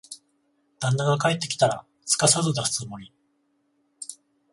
[0.79, 3.13] 旦那が帰ってきたら、すかさず出すつもり。